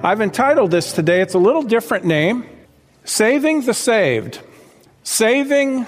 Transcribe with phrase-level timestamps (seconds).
[0.00, 2.48] I've entitled this today, it's a little different name
[3.04, 4.40] Saving the Saved.
[5.02, 5.86] Saving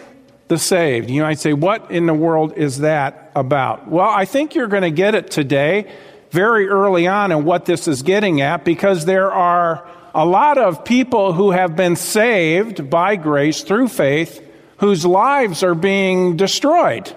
[0.49, 1.09] the Saved.
[1.09, 3.89] You might say, what in the world is that about?
[3.89, 5.93] Well, I think you're going to get it today,
[6.33, 10.85] very early on, in what this is getting at, because there are a lot of
[10.85, 14.45] people who have been saved by grace through faith
[14.79, 17.15] whose lives are being destroyed.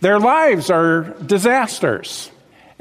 [0.00, 2.30] Their lives are disasters.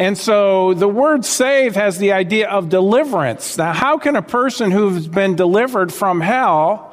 [0.02, 3.56] And so the word save has the idea of deliverance.
[3.60, 6.92] Now, how can a person who's been delivered from hell,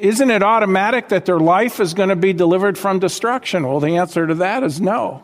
[0.00, 3.68] isn't it automatic that their life is going to be delivered from destruction?
[3.68, 5.22] Well, the answer to that is no.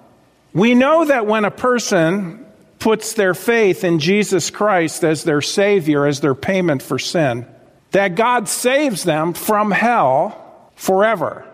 [0.55, 2.47] We know that when a person
[2.79, 7.45] puts their faith in Jesus Christ as their Savior, as their payment for sin,
[7.91, 11.45] that God saves them from hell forever.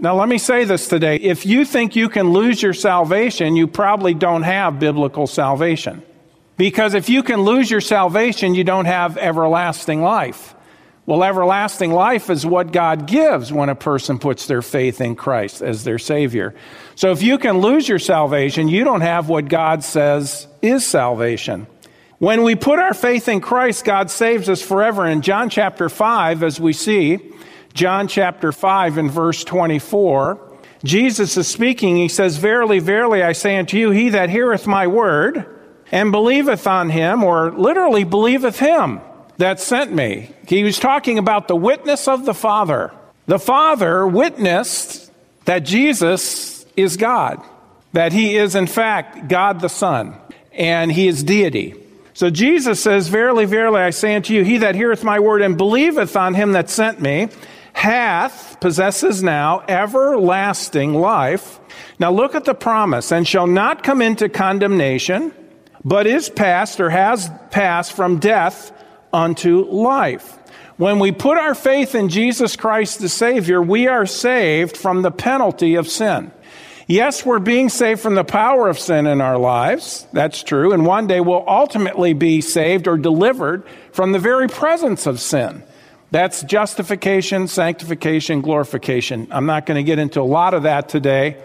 [0.00, 1.16] Now, let me say this today.
[1.16, 6.02] If you think you can lose your salvation, you probably don't have biblical salvation.
[6.56, 10.54] Because if you can lose your salvation, you don't have everlasting life.
[11.04, 15.60] Well, everlasting life is what God gives when a person puts their faith in Christ
[15.60, 16.54] as their Savior.
[16.94, 21.66] So if you can lose your salvation, you don't have what God says is salvation.
[22.18, 25.06] When we put our faith in Christ, God saves us forever.
[25.06, 27.18] In John chapter 5, as we see,
[27.74, 30.48] John chapter 5 and verse 24.
[30.84, 31.96] Jesus is speaking.
[31.96, 35.46] He says, Verily, verily, I say unto you, he that heareth my word
[35.92, 39.00] and believeth on him, or literally believeth him
[39.38, 40.30] that sent me.
[40.46, 42.92] He was talking about the witness of the Father.
[43.26, 45.10] The Father witnessed
[45.46, 47.42] that Jesus is God,
[47.92, 50.16] that he is, in fact, God the Son,
[50.52, 51.74] and he is deity.
[52.14, 55.56] So Jesus says, Verily, verily, I say unto you, he that heareth my word and
[55.56, 57.28] believeth on him that sent me,
[57.80, 61.58] hath, possesses now, everlasting life.
[61.98, 65.32] Now look at the promise, and shall not come into condemnation,
[65.82, 68.70] but is passed or has passed from death
[69.14, 70.36] unto life.
[70.76, 75.10] When we put our faith in Jesus Christ the Savior, we are saved from the
[75.10, 76.32] penalty of sin.
[76.86, 80.06] Yes, we're being saved from the power of sin in our lives.
[80.12, 80.72] That's true.
[80.72, 85.62] And one day we'll ultimately be saved or delivered from the very presence of sin.
[86.10, 89.28] That's justification, sanctification, glorification.
[89.30, 91.36] I'm not going to get into a lot of that today.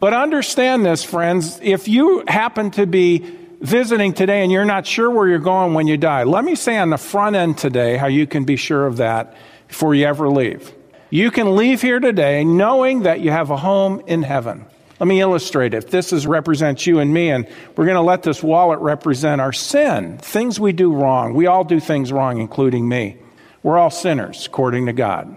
[0.00, 1.58] But understand this, friends.
[1.62, 3.18] If you happen to be
[3.60, 6.78] visiting today and you're not sure where you're going when you die, let me say
[6.78, 9.36] on the front end today how you can be sure of that
[9.68, 10.72] before you ever leave.
[11.10, 14.66] You can leave here today knowing that you have a home in heaven.
[14.98, 15.88] Let me illustrate it.
[15.88, 17.46] This is represents you and me, and
[17.76, 21.34] we're going to let this wallet represent our sin, things we do wrong.
[21.34, 23.18] We all do things wrong, including me.
[23.62, 25.36] We're all sinners, according to God.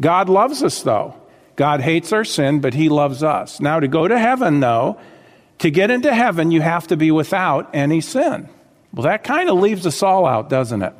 [0.00, 1.16] God loves us, though.
[1.56, 3.60] God hates our sin, but He loves us.
[3.60, 4.98] Now, to go to heaven, though,
[5.58, 8.48] to get into heaven, you have to be without any sin.
[8.92, 10.94] Well, that kind of leaves us all out, doesn't it?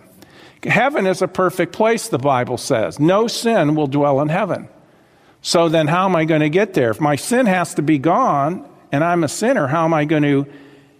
[0.65, 2.99] Heaven is a perfect place, the Bible says.
[2.99, 4.69] No sin will dwell in heaven.
[5.43, 6.91] So then, how am I going to get there?
[6.91, 10.23] If my sin has to be gone and I'm a sinner, how am I going
[10.23, 10.47] to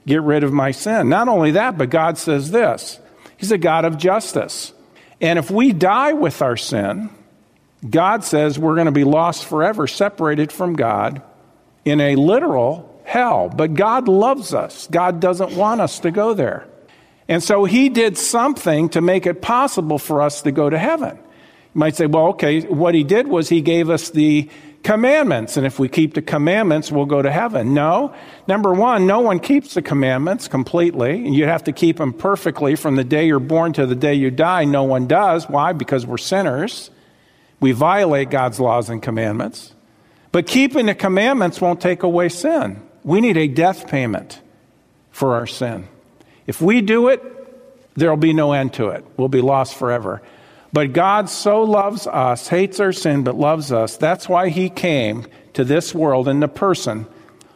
[0.07, 1.09] get rid of my sin?
[1.09, 3.01] Not only that, but God says this
[3.39, 4.73] He's a God of justice.
[5.25, 7.09] And if we die with our sin,
[7.89, 11.23] God says we're going to be lost forever, separated from God
[11.87, 13.49] in a literal hell.
[13.49, 14.87] But God loves us.
[14.89, 16.69] God doesn't want us to go there.
[17.27, 21.17] And so he did something to make it possible for us to go to heaven.
[21.17, 24.51] You might say, well, okay, what he did was he gave us the
[24.85, 25.57] commandments.
[25.57, 27.75] And if we keep the commandments, we'll go to heaven.
[27.75, 28.15] No.
[28.47, 31.29] Number one, no one keeps the commandments completely.
[31.29, 34.31] You have to keep them perfectly from the day you're born to the day you
[34.31, 34.65] die.
[34.65, 35.49] No one does.
[35.49, 35.73] Why?
[35.73, 36.91] Because we're sinners.
[37.59, 39.75] We violate God's laws and commandments.
[40.31, 42.81] But keeping the commandments won't take away sin.
[43.03, 44.41] We need a death payment
[45.11, 45.89] for our sin.
[46.47, 47.23] If we do it,
[47.95, 49.05] there'll be no end to it.
[49.17, 50.23] We'll be lost forever.
[50.75, 53.97] But God so loves us, hates our sin, but loves us.
[53.97, 57.07] That's why he came to this world in the person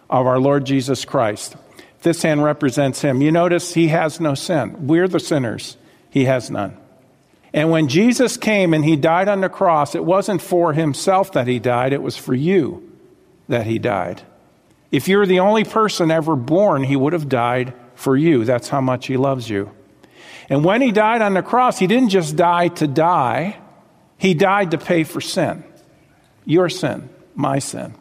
[0.09, 1.57] of our Lord Jesus Christ.
[2.03, 3.21] This hand represents him.
[3.21, 4.87] You notice he has no sin.
[4.87, 5.77] We're the sinners,
[6.11, 6.77] he has none.
[7.53, 11.49] And when Jesus came and he died on the cross, it wasn't for himself that
[11.49, 12.89] he died, it was for you
[13.49, 14.23] that he died.
[14.93, 18.45] If you're the only person ever born, he would have died for you.
[18.45, 19.73] That's how much he loves you.
[20.49, 23.59] And when he died on the cross, he didn't just die to die,
[24.17, 25.65] he died to pay for sin.
[26.45, 27.95] Your sin, my sin.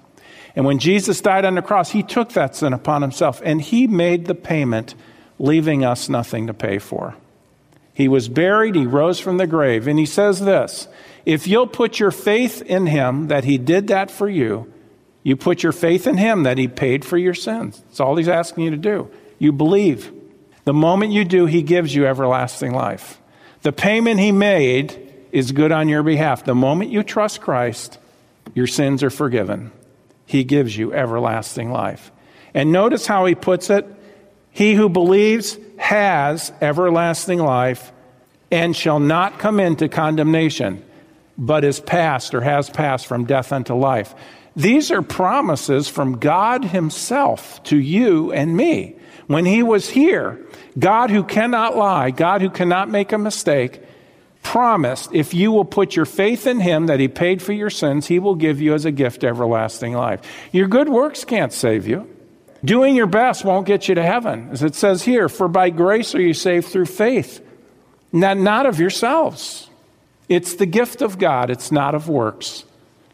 [0.55, 3.85] And when Jesus died on the cross, he took that sin upon himself and he
[3.85, 4.95] made the payment,
[5.37, 7.15] leaving us nothing to pay for.
[7.93, 10.87] He was buried, he rose from the grave, and he says this
[11.25, 14.71] If you'll put your faith in him that he did that for you,
[15.23, 17.79] you put your faith in him that he paid for your sins.
[17.81, 19.11] That's all he's asking you to do.
[19.39, 20.11] You believe.
[20.67, 23.21] The moment you do, He gives you everlasting life.
[23.61, 26.43] The payment He made is good on your behalf.
[26.43, 27.97] The moment you trust Christ,
[28.53, 29.71] your sins are forgiven.
[30.25, 32.11] He gives you everlasting life.
[32.53, 33.85] And notice how He puts it
[34.51, 37.93] He who believes has everlasting life
[38.51, 40.83] and shall not come into condemnation,
[41.37, 44.13] but is passed or has passed from death unto life.
[44.57, 48.96] These are promises from God Himself to you and me.
[49.27, 50.39] When He was here,
[50.79, 53.81] God who cannot lie, God who cannot make a mistake,
[54.41, 58.07] promised if you will put your faith in Him that He paid for your sins,
[58.07, 60.21] He will give you as a gift everlasting life.
[60.51, 62.09] Your good works can't save you.
[62.63, 64.49] Doing your best won't get you to heaven.
[64.51, 67.41] As it says here, for by grace are you saved through faith,
[68.11, 69.69] not, of yourselves.
[70.27, 72.63] It's the gift of God, it's not of works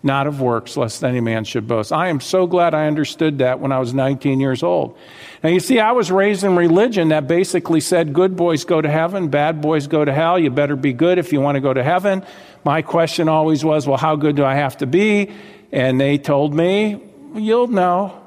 [0.04, 1.94] not of works, lest any man should boast.
[1.94, 4.98] I am so glad I understood that when I was 19 years old.
[5.42, 8.90] Now, you see, I was raised in religion that basically said good boys go to
[8.90, 10.38] heaven, bad boys go to hell.
[10.38, 12.26] You better be good if you want to go to heaven.
[12.66, 15.32] My question always was, well, how good do I have to be?
[15.72, 17.02] And they told me,
[17.36, 18.22] you'll know.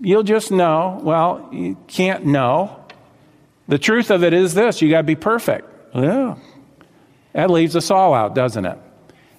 [0.00, 1.00] You'll just know.
[1.02, 2.82] Well, you can't know.
[3.68, 5.68] The truth of it is this you got to be perfect.
[5.94, 6.36] Yeah.
[7.34, 8.78] That leaves us all out, doesn't it?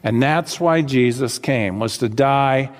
[0.03, 2.71] And that's why Jesus came, was to die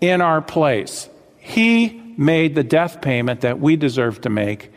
[0.00, 1.08] in our place.
[1.38, 4.70] He made the death payment that we deserve to make.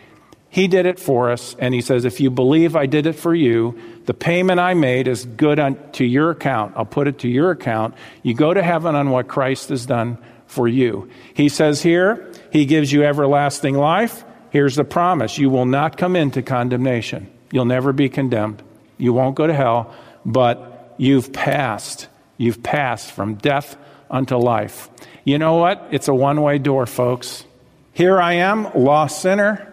[0.50, 3.34] He did it for us, and he says, If you believe I did it for
[3.34, 6.74] you, the payment I made is good on, to your account.
[6.76, 7.96] I'll put it to your account.
[8.22, 11.10] You go to heaven on what Christ has done for you.
[11.34, 14.24] He says here, He gives you everlasting life.
[14.52, 17.32] Here's the promise you will not come into condemnation.
[17.52, 18.62] You'll never be condemned.
[18.98, 22.08] You won't go to hell, but you've passed.
[22.38, 23.78] You've passed from death
[24.10, 24.90] unto life.
[25.24, 25.88] You know what?
[25.92, 27.46] It's a one way door, folks.
[27.94, 29.70] Here I am, lost sinner.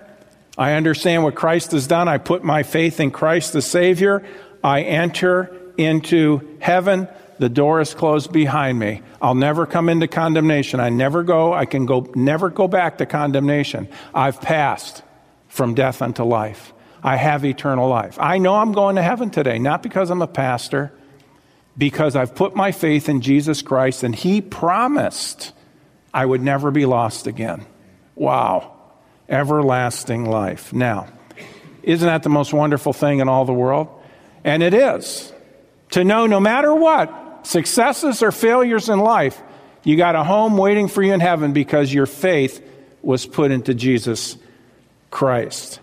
[0.59, 2.09] I understand what Christ has done.
[2.09, 4.27] I put my faith in Christ the Savior.
[4.63, 7.09] I enter into heaven.
[7.39, 9.01] The door is closed behind me.
[9.23, 10.79] I'll never come into condemnation.
[10.81, 13.89] I never go, I can go, never go back to condemnation.
[14.15, 15.03] I've passed
[15.49, 16.75] from death unto life.
[17.03, 18.19] I have eternal life.
[18.21, 20.93] I know I'm going to heaven today, not because I'm a pastor,
[21.77, 25.53] because I've put my faith in Jesus Christ and He promised
[26.13, 27.65] I would never be lost again.
[28.15, 28.77] Wow.
[29.29, 30.73] Everlasting life.
[30.73, 31.09] Now,
[31.83, 33.89] isn't that the most wonderful thing in all the world?
[34.45, 35.33] And it is.
[35.93, 39.41] To know no matter what, successes or failures in life,
[39.83, 42.63] you got a home waiting for you in heaven because your faith
[43.03, 44.37] was put into Jesus
[45.11, 45.81] Christ.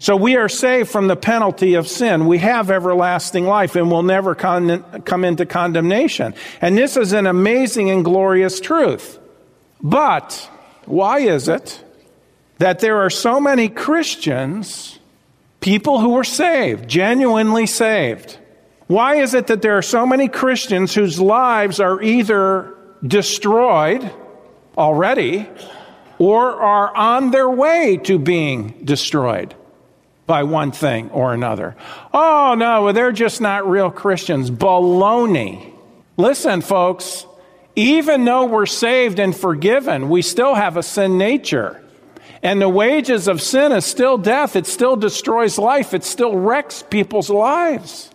[0.00, 2.26] So we are saved from the penalty of sin.
[2.26, 6.34] We have everlasting life and will never con- come into condemnation.
[6.60, 9.18] And this is an amazing and glorious truth.
[9.82, 10.48] But
[10.84, 11.82] why is it
[12.58, 14.98] that there are so many Christians,
[15.60, 18.38] people who are saved, genuinely saved?
[18.86, 22.74] Why is it that there are so many Christians whose lives are either
[23.06, 24.10] destroyed
[24.76, 25.48] already
[26.18, 29.54] or are on their way to being destroyed?
[30.28, 31.74] By one thing or another.
[32.14, 34.50] Oh, no, they're just not real Christians.
[34.52, 35.72] Baloney.
[36.16, 37.26] Listen, folks,
[37.74, 41.82] even though we're saved and forgiven, we still have a sin nature.
[42.42, 44.54] And the wages of sin is still death.
[44.54, 45.94] It still destroys life.
[45.94, 48.10] It still wrecks people's lives.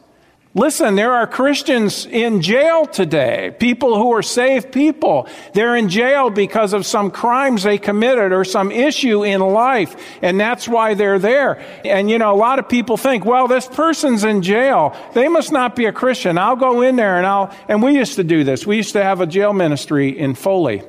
[0.55, 5.27] Listen, there are Christians in jail today, people who are saved people.
[5.53, 10.39] They're in jail because of some crimes they committed or some issue in life, and
[10.39, 11.59] that's why they're there.
[11.83, 14.95] And you know, a lot of people think, well, this person's in jail.
[15.15, 16.37] They must not be a Christian.
[16.37, 18.67] I'll go in there and I'll, and we used to do this.
[18.67, 20.83] We used to have a jail ministry in Foley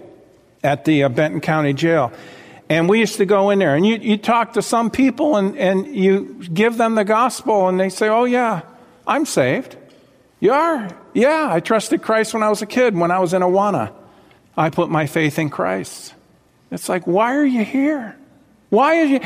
[0.63, 2.13] at the uh, Benton County Jail.
[2.69, 5.57] And we used to go in there and you, you talk to some people and,
[5.57, 8.63] and you give them the gospel and they say, oh yeah,
[9.07, 9.77] I'm saved.
[10.41, 10.89] You are?
[11.13, 13.93] Yeah, I trusted Christ when I was a kid, when I was in Awana.
[14.57, 16.15] I put my faith in Christ.
[16.71, 18.17] It's like, why are you here?
[18.71, 19.21] Why are you?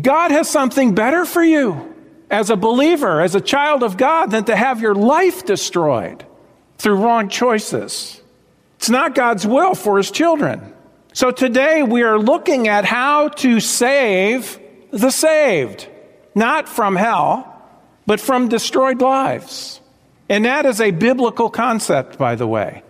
[0.00, 1.94] God has something better for you
[2.30, 6.24] as a believer, as a child of God, than to have your life destroyed
[6.78, 8.20] through wrong choices.
[8.76, 10.74] It's not God's will for his children.
[11.12, 14.58] So today we are looking at how to save
[14.90, 15.88] the saved,
[16.34, 17.57] not from hell,
[18.08, 19.82] but from destroyed lives.
[20.30, 22.82] And that is a biblical concept, by the way.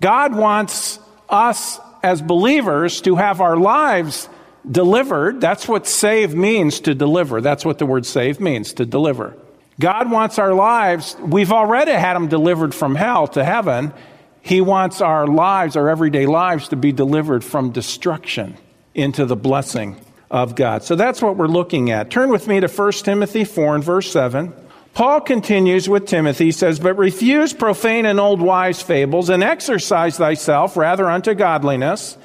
[0.00, 4.28] God wants us as believers to have our lives
[4.70, 5.40] delivered.
[5.40, 7.40] That's what save means to deliver.
[7.40, 9.36] That's what the word save means to deliver.
[9.80, 13.92] God wants our lives, we've already had them delivered from hell to heaven.
[14.40, 18.56] He wants our lives, our everyday lives, to be delivered from destruction
[18.94, 19.96] into the blessing
[20.30, 20.82] of God.
[20.82, 22.10] So that's what we're looking at.
[22.10, 24.52] Turn with me to 1 Timothy 4 and verse 7.
[24.94, 30.16] Paul continues with Timothy, he says, But refuse profane and old wise fables, and exercise
[30.16, 32.16] thyself rather unto godliness.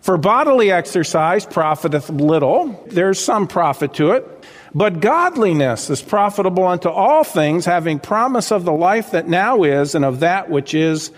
[0.00, 2.84] For bodily exercise profiteth little.
[2.88, 4.26] There's some profit to it.
[4.74, 9.94] But godliness is profitable unto all things, having promise of the life that now is
[9.94, 11.10] and of that which is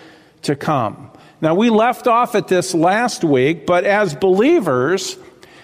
[0.42, 1.10] to come.
[1.40, 5.16] Now, we left off at this last week, but as believers,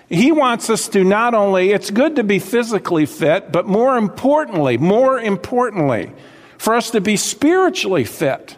[0.09, 4.79] he wants us to not only, it's good to be physically fit, but more importantly,
[4.79, 6.13] more importantly,
[6.59, 8.57] for us to be spiritually fit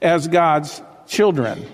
[0.00, 1.66] as God's children.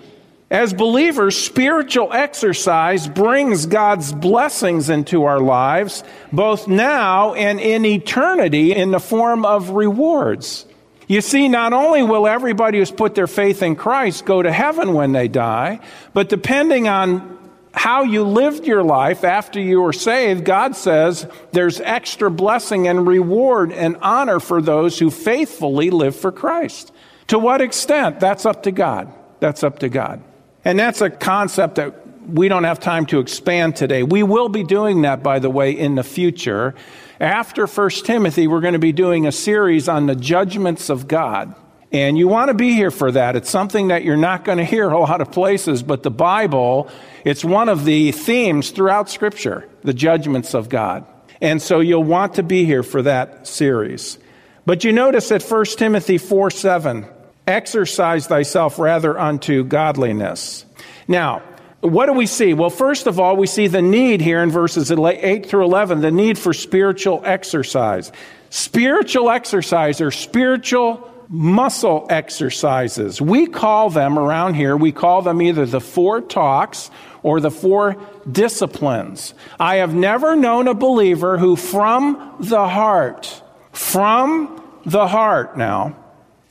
[0.50, 8.74] As believers, spiritual exercise brings God's blessings into our lives, both now and in eternity,
[8.74, 10.66] in the form of rewards.
[11.06, 14.94] You see, not only will everybody who's put their faith in Christ go to heaven
[14.94, 15.80] when they die,
[16.14, 17.38] but depending on
[17.72, 23.06] how you lived your life after you were saved, God says there's extra blessing and
[23.06, 26.92] reward and honor for those who faithfully live for Christ.
[27.28, 28.20] To what extent?
[28.20, 29.12] That's up to God.
[29.40, 30.22] That's up to God.
[30.64, 31.94] And that's a concept that
[32.28, 34.02] we don't have time to expand today.
[34.02, 36.74] We will be doing that, by the way, in the future.
[37.18, 41.54] After 1 Timothy, we're going to be doing a series on the judgments of God.
[41.92, 43.36] And you want to be here for that.
[43.36, 46.90] It's something that you're not going to hear a lot of places, but the Bible,
[47.24, 51.04] it's one of the themes throughout Scripture, the judgments of God.
[51.42, 54.16] And so you'll want to be here for that series.
[54.64, 57.04] But you notice at 1 Timothy 4 7,
[57.46, 60.64] exercise thyself rather unto godliness.
[61.08, 61.42] Now,
[61.80, 62.54] what do we see?
[62.54, 66.12] Well, first of all, we see the need here in verses 8 through 11, the
[66.12, 68.12] need for spiritual exercise.
[68.50, 73.18] Spiritual exercise or spiritual muscle exercises.
[73.18, 76.90] We call them around here, we call them either the four talks
[77.22, 77.96] or the four
[78.30, 79.32] disciplines.
[79.58, 85.96] I have never known a believer who from the heart, from the heart now,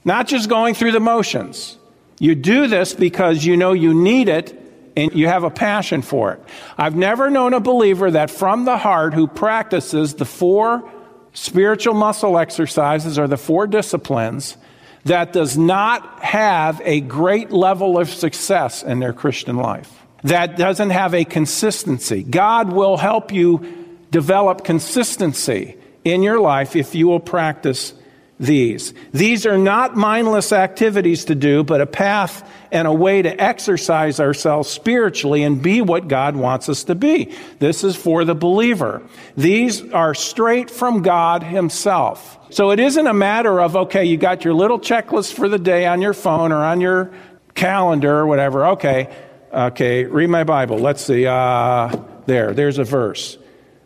[0.04, 1.78] not just going through the motions.
[2.18, 4.58] You do this because you know you need it
[4.98, 6.40] and you have a passion for it.
[6.76, 10.90] I've never known a believer that from the heart who practices the four
[11.34, 14.58] spiritual muscle exercises or the four disciplines
[15.06, 19.92] that does not have a great level of success in their Christian life.
[20.24, 22.24] That doesn't have a consistency.
[22.24, 27.94] God will help you develop consistency in your life if you will practice
[28.42, 28.94] these.
[29.14, 34.20] These are not mindless activities to do, but a path and a way to exercise
[34.20, 37.34] ourselves spiritually and be what God wants us to be.
[37.60, 39.04] This is for the believer.
[39.38, 42.40] These are straight from God Himself.
[42.50, 45.86] So it isn't a matter of, okay, you got your little checklist for the day
[45.86, 47.14] on your phone or on your
[47.54, 48.66] calendar or whatever.
[48.70, 49.16] Okay,
[49.54, 50.80] okay, read my Bible.
[50.80, 51.28] Let's see.
[51.28, 51.96] Uh,
[52.26, 53.38] there, there's a verse.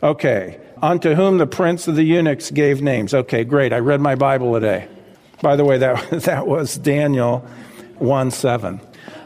[0.02, 3.14] Okay unto whom the prince of the eunuchs gave names.
[3.14, 3.74] Okay, great.
[3.74, 4.88] I read my Bible today.
[5.42, 7.40] By the way, that, that was Daniel
[7.98, 8.80] 1 7.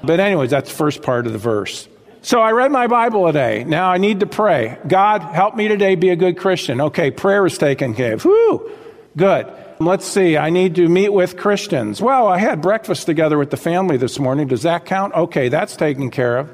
[0.03, 1.87] But, anyways, that's the first part of the verse.
[2.21, 3.63] So I read my Bible today.
[3.65, 4.77] Now I need to pray.
[4.87, 6.81] God, help me today be a good Christian.
[6.81, 8.23] Okay, prayer is taken care of.
[8.23, 8.71] Whew,
[9.15, 9.51] good.
[9.79, 12.01] Let's see, I need to meet with Christians.
[12.01, 14.47] Well, I had breakfast together with the family this morning.
[14.47, 15.13] Does that count?
[15.13, 16.51] Okay, that's taken care of.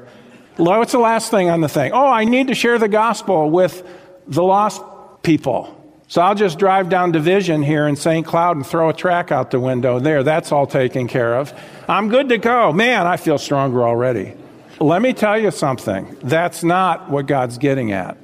[0.56, 1.90] What's the last thing on the thing?
[1.92, 3.82] Oh, I need to share the gospel with
[4.28, 4.82] the lost
[5.26, 5.72] people.
[6.06, 8.24] So I'll just drive down Division here in St.
[8.24, 10.22] Cloud and throw a track out the window there.
[10.22, 11.52] That's all taken care of.
[11.88, 12.72] I'm good to go.
[12.72, 14.34] Man, I feel stronger already.
[14.78, 16.16] Let me tell you something.
[16.22, 18.16] That's not what God's getting at.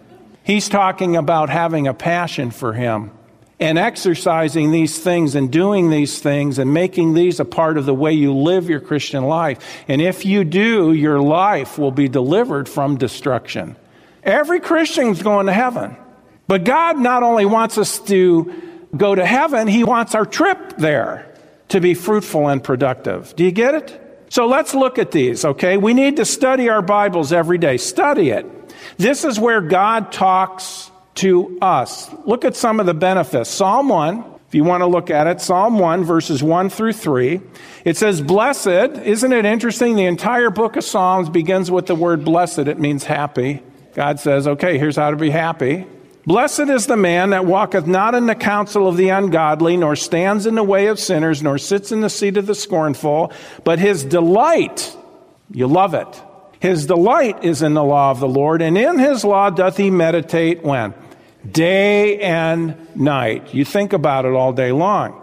[0.44, 3.10] He's talking about having a passion for Him
[3.58, 7.94] and exercising these things and doing these things and making these a part of the
[7.94, 9.58] way you live your Christian life.
[9.88, 13.74] And if you do, your life will be delivered from destruction.
[14.22, 15.96] Every Christian's going to heaven.
[16.46, 18.52] But God not only wants us to
[18.96, 21.34] go to heaven, He wants our trip there
[21.68, 23.34] to be fruitful and productive.
[23.36, 23.98] Do you get it?
[24.28, 25.76] So let's look at these, okay?
[25.76, 27.76] We need to study our Bibles every day.
[27.76, 28.46] Study it.
[28.96, 32.10] This is where God talks to us.
[32.24, 33.50] Look at some of the benefits.
[33.50, 37.40] Psalm 1, if you want to look at it, Psalm 1, verses 1 through 3.
[37.84, 38.66] It says, Blessed.
[38.68, 39.96] Isn't it interesting?
[39.96, 42.60] The entire book of Psalms begins with the word blessed.
[42.60, 43.62] It means happy.
[43.94, 45.86] God says, okay, here's how to be happy.
[46.24, 50.46] Blessed is the man that walketh not in the counsel of the ungodly, nor stands
[50.46, 53.32] in the way of sinners, nor sits in the seat of the scornful,
[53.64, 54.96] but his delight,
[55.50, 56.22] you love it,
[56.60, 59.90] his delight is in the law of the Lord, and in his law doth he
[59.90, 60.94] meditate when?
[61.50, 63.52] Day and night.
[63.52, 65.18] You think about it all day long.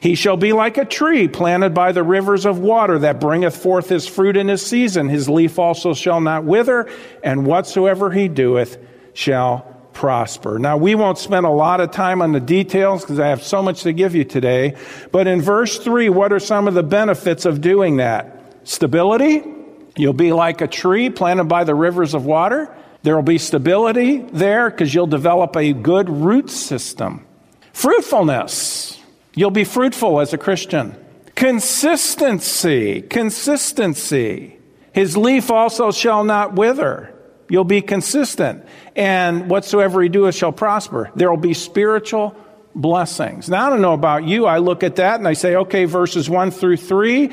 [0.00, 3.88] He shall be like a tree planted by the rivers of water that bringeth forth
[3.88, 5.08] his fruit in his season.
[5.08, 6.90] His leaf also shall not wither,
[7.22, 8.78] and whatsoever he doeth
[9.14, 10.58] shall prosper.
[10.58, 13.62] Now, we won't spend a lot of time on the details because I have so
[13.62, 14.76] much to give you today.
[15.12, 18.58] But in verse 3, what are some of the benefits of doing that?
[18.64, 19.42] Stability.
[19.96, 22.74] You'll be like a tree planted by the rivers of water.
[23.02, 27.26] There will be stability there because you'll develop a good root system.
[27.72, 29.00] Fruitfulness.
[29.34, 30.96] You'll be fruitful as a Christian.
[31.34, 33.02] Consistency.
[33.02, 34.58] Consistency.
[34.92, 37.14] His leaf also shall not wither.
[37.50, 38.64] You'll be consistent.
[38.96, 41.10] And whatsoever he doeth shall prosper.
[41.14, 42.34] There will be spiritual
[42.74, 43.50] blessings.
[43.50, 44.46] Now, I don't know about you.
[44.46, 47.30] I look at that and I say, okay, verses 1 through 3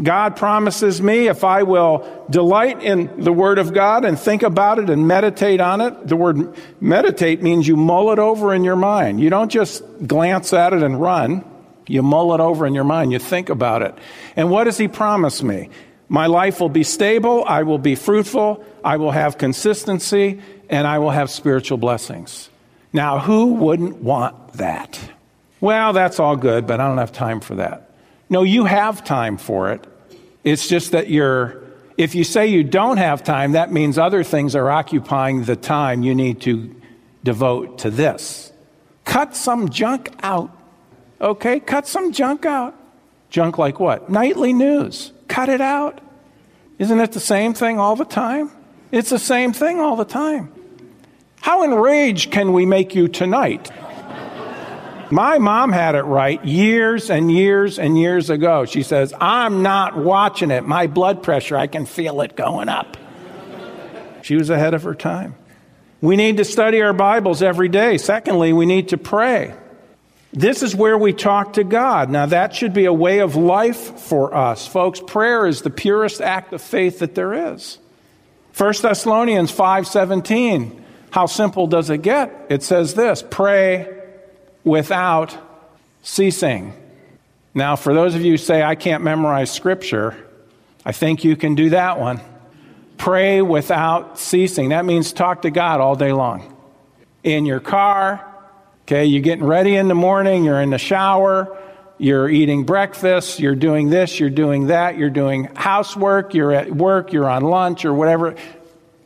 [0.00, 4.78] God promises me if I will delight in the Word of God and think about
[4.78, 6.06] it and meditate on it.
[6.06, 9.20] The word meditate means you mull it over in your mind.
[9.20, 11.44] You don't just glance at it and run.
[11.86, 13.10] You mull it over in your mind.
[13.12, 13.94] You think about it.
[14.36, 15.70] And what does He promise me?
[16.10, 17.44] My life will be stable.
[17.46, 18.64] I will be fruitful.
[18.82, 22.50] I will have consistency and I will have spiritual blessings.
[22.92, 24.98] Now, who wouldn't want that?
[25.60, 27.94] Well, that's all good, but I don't have time for that.
[28.28, 29.86] No, you have time for it.
[30.42, 31.62] It's just that you're,
[31.96, 36.02] if you say you don't have time, that means other things are occupying the time
[36.02, 36.74] you need to
[37.22, 38.52] devote to this.
[39.04, 40.50] Cut some junk out.
[41.20, 41.60] Okay?
[41.60, 42.74] Cut some junk out.
[43.28, 44.10] Junk like what?
[44.10, 45.12] Nightly news.
[45.30, 46.00] Cut it out.
[46.80, 48.50] Isn't it the same thing all the time?
[48.90, 50.52] It's the same thing all the time.
[51.40, 53.70] How enraged can we make you tonight?
[55.12, 58.64] My mom had it right years and years and years ago.
[58.64, 60.64] She says, I'm not watching it.
[60.64, 62.96] My blood pressure, I can feel it going up.
[64.22, 65.36] She was ahead of her time.
[66.00, 67.98] We need to study our Bibles every day.
[67.98, 69.54] Secondly, we need to pray.
[70.32, 72.08] This is where we talk to God.
[72.08, 74.66] Now, that should be a way of life for us.
[74.66, 77.78] Folks, prayer is the purest act of faith that there is.
[78.54, 80.84] 1 Thessalonians 5:17.
[81.10, 82.46] How simple does it get?
[82.48, 83.88] It says this, pray
[84.62, 85.36] without
[86.02, 86.74] ceasing.
[87.52, 90.16] Now, for those of you who say, I can't memorize scripture,
[90.84, 92.20] I think you can do that one.
[92.96, 94.68] Pray without ceasing.
[94.68, 96.54] That means talk to God all day long.
[97.24, 98.24] In your car,
[98.90, 101.56] okay, you're getting ready in the morning, you're in the shower,
[101.96, 107.12] you're eating breakfast, you're doing this, you're doing that, you're doing housework, you're at work,
[107.12, 108.34] you're on lunch, or whatever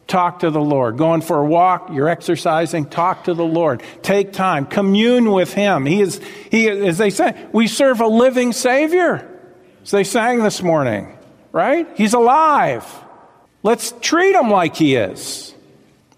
[0.07, 0.97] talk to the Lord.
[0.97, 3.83] Going for a walk, you're exercising, talk to the Lord.
[4.01, 5.85] Take time, commune with Him.
[5.85, 6.19] He is,
[6.51, 9.31] he, as they say, we serve a living Savior.
[9.83, 11.15] As they sang this morning,
[11.53, 11.87] right?
[11.95, 12.87] He's alive.
[13.63, 15.55] Let's treat Him like He is.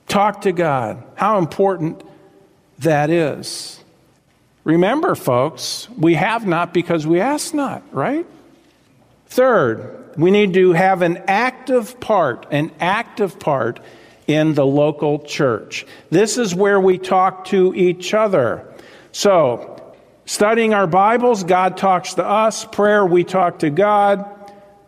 [0.06, 1.02] Talk to God.
[1.16, 2.04] How important
[2.80, 3.80] that is.
[4.64, 8.26] Remember, folks, we have not because we ask not, right?
[9.28, 13.80] Third, we need to have an active part, an active part
[14.26, 15.86] in the local church.
[16.10, 18.66] This is where we talk to each other.
[19.12, 22.64] So, studying our Bibles, God talks to us.
[22.64, 24.32] Prayer, we talk to God.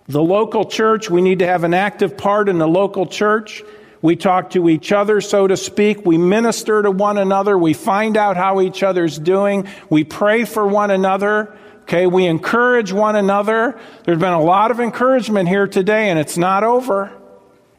[0.09, 3.62] The local church, we need to have an active part in the local church.
[4.00, 6.06] We talk to each other, so to speak.
[6.06, 7.58] We minister to one another.
[7.58, 9.66] We find out how each other's doing.
[9.90, 11.56] We pray for one another.
[11.82, 13.78] Okay, we encourage one another.
[14.04, 17.11] There's been a lot of encouragement here today, and it's not over.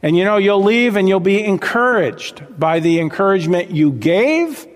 [0.02, 4.68] And you know, you'll leave and you'll be encouraged by the encouragement you gave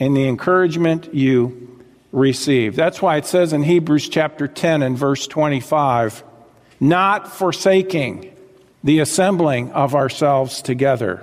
[0.00, 2.76] and the encouragement you received.
[2.76, 6.24] That's why it says in Hebrews chapter 10 and verse 25,
[6.80, 8.31] not forsaking
[8.84, 11.22] the assembling of ourselves together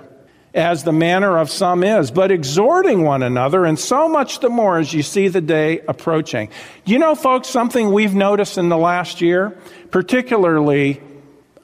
[0.54, 4.80] as the manner of some is, but exhorting one another, and so much the more
[4.80, 6.50] as you see the day approaching.
[6.86, 9.56] You know, folks, something we've noticed in the last year,
[9.92, 11.02] particularly,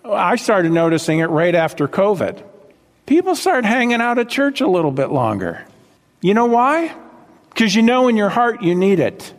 [0.04, 2.44] I started noticing it right after COVID.
[3.08, 5.66] People start hanging out at church a little bit longer.
[6.22, 6.96] You know why?
[7.50, 9.34] Because you know in your heart you need it.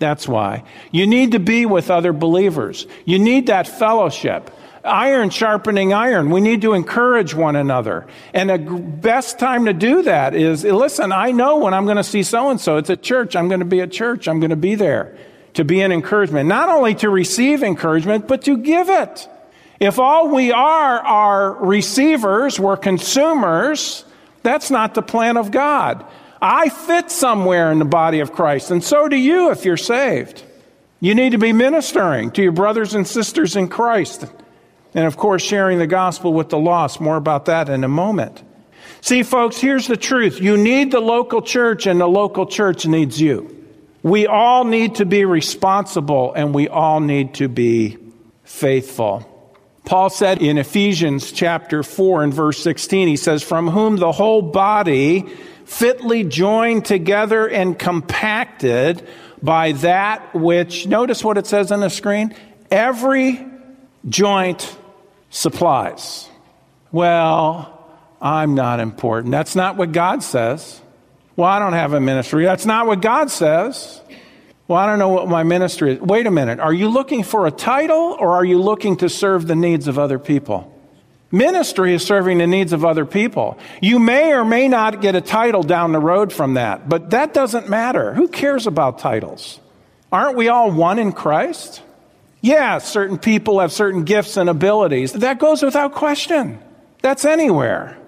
[0.00, 0.64] That's why.
[0.90, 2.86] You need to be with other believers.
[3.04, 4.50] You need that fellowship
[4.84, 6.30] iron sharpening iron.
[6.30, 8.06] We need to encourage one another.
[8.32, 11.96] And the best time to do that is eh, listen, I know when I'm going
[11.96, 12.76] to see so and so.
[12.76, 13.36] It's at church.
[13.36, 14.28] I'm going to be at church.
[14.28, 15.16] I'm going to be there
[15.54, 16.48] to be an encouragement.
[16.48, 19.28] Not only to receive encouragement, but to give it.
[19.78, 24.04] If all we are are receivers, we're consumers,
[24.42, 26.04] that's not the plan of God.
[26.40, 30.44] I fit somewhere in the body of Christ, and so do you if you're saved.
[31.00, 34.26] You need to be ministering to your brothers and sisters in Christ.
[34.94, 37.00] And of course, sharing the gospel with the lost.
[37.00, 38.42] More about that in a moment.
[39.00, 40.40] See, folks, here's the truth.
[40.40, 43.56] You need the local church, and the local church needs you.
[44.02, 47.98] We all need to be responsible, and we all need to be
[48.44, 49.26] faithful.
[49.84, 54.42] Paul said in Ephesians chapter 4 and verse 16, he says, From whom the whole
[54.42, 55.26] body,
[55.64, 59.06] fitly joined together and compacted
[59.42, 62.34] by that which, notice what it says on the screen,
[62.70, 63.44] every
[64.08, 64.76] joint
[65.30, 66.28] supplies.
[66.92, 67.76] Well,
[68.20, 69.32] I'm not important.
[69.32, 70.80] That's not what God says.
[71.36, 72.44] Well, I don't have a ministry.
[72.44, 74.02] That's not what God says.
[74.68, 76.00] Well, I don't know what my ministry is.
[76.00, 76.60] Wait a minute.
[76.60, 79.98] Are you looking for a title or are you looking to serve the needs of
[79.98, 80.76] other people?
[81.32, 83.56] Ministry is serving the needs of other people.
[83.80, 87.32] You may or may not get a title down the road from that, but that
[87.32, 88.14] doesn't matter.
[88.14, 89.60] Who cares about titles?
[90.12, 91.82] Aren't we all one in Christ?
[92.40, 95.12] Yeah, certain people have certain gifts and abilities.
[95.12, 96.58] That goes without question.
[97.02, 97.98] That's anywhere.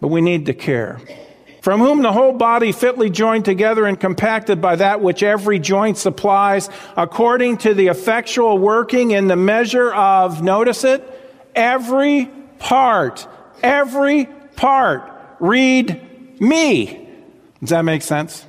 [0.00, 1.00] But we need to care.
[1.60, 5.98] From whom the whole body fitly joined together and compacted by that which every joint
[5.98, 11.02] supplies, according to the effectual working in the measure of, notice it,
[11.54, 13.26] every part.
[13.62, 14.26] Every
[14.56, 15.10] part.
[15.38, 17.08] Read me.
[17.60, 18.46] Does that make sense?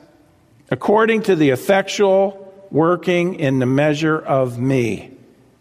[0.69, 2.37] According to the effectual
[2.71, 5.11] working in the measure of me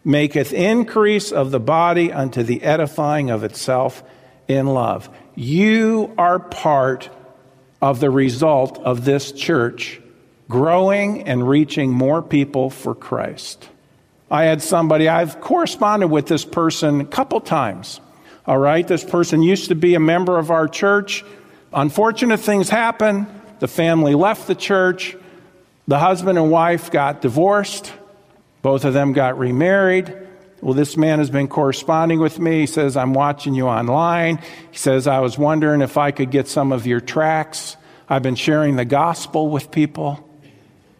[0.05, 4.03] maketh increase of the body unto the edifying of itself
[4.49, 5.09] in love.
[5.35, 7.11] You are part
[7.83, 10.01] of the result of this church
[10.49, 13.69] growing and reaching more people for Christ.
[14.31, 18.01] I had somebody, I've corresponded with this person a couple times.
[18.47, 21.25] All right, this person used to be a member of our church.
[21.73, 23.27] Unfortunate things happened.
[23.61, 25.17] The family left the church.
[25.87, 27.93] The husband and wife got divorced.
[28.63, 30.15] Both of them got remarried.
[30.61, 32.61] Well, this man has been corresponding with me.
[32.61, 34.39] He says, I'm watching you online.
[34.71, 37.77] He says, I was wondering if I could get some of your tracts.
[38.09, 40.29] I've been sharing the gospel with people.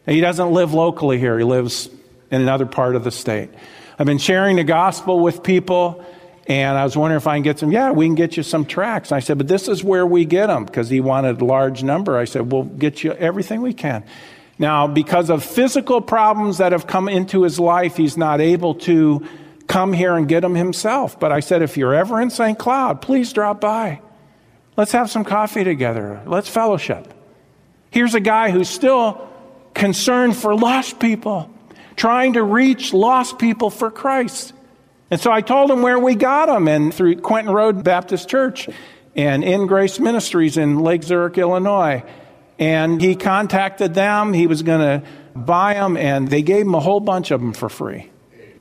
[0.07, 1.89] And he doesn't live locally here, he lives
[2.31, 3.51] in another part of the state.
[3.99, 6.05] I've been sharing the gospel with people,
[6.47, 7.71] and I was wondering if I can get some.
[7.71, 9.13] Yeah, we can get you some tracts.
[9.13, 12.17] I said, but this is where we get them because he wanted a large number.
[12.17, 14.05] I said, we'll get you everything we can.
[14.61, 19.27] Now, because of physical problems that have come into his life, he's not able to
[19.67, 21.19] come here and get them himself.
[21.19, 22.59] But I said, if you're ever in St.
[22.59, 24.03] Cloud, please drop by.
[24.77, 26.21] Let's have some coffee together.
[26.27, 27.11] Let's fellowship.
[27.91, 29.27] Here's a guy who's still
[29.73, 31.51] concerned for lost people,
[31.97, 34.53] trying to reach lost people for Christ.
[35.11, 38.69] And so I told him where we got him, and through Quentin Road Baptist Church
[39.17, 42.05] and In Grace Ministries in Lake Zurich, Illinois.
[42.61, 44.33] And he contacted them.
[44.33, 47.53] He was going to buy them, and they gave him a whole bunch of them
[47.53, 48.11] for free.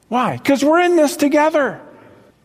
[0.07, 0.37] Why?
[0.37, 1.79] Because we're in this together.